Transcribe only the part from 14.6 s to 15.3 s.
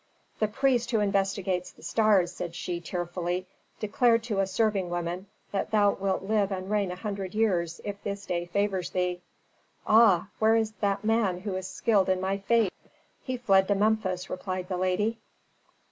the lady.